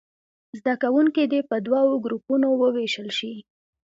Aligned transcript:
زده 0.59 0.73
کوونکي 0.83 1.23
دې 1.31 1.41
په 1.49 1.55
دوو 1.65 2.01
ګروپونو 2.05 2.47
ووېشل 2.53 3.09
شي. 3.17 3.33